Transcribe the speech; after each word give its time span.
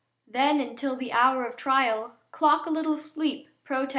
Then, 0.25 0.59
until 0.59 0.95
the 0.95 1.11
hour 1.11 1.45
of 1.45 1.55
trial, 1.55 2.15
Clock 2.31 2.65
a 2.65 2.71
little 2.71 2.97
sleep, 2.97 3.49
pro 3.63 3.85
tem. 3.85 3.89